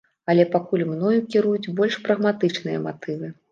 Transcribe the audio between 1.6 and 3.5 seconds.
больш прагматычныя матывы.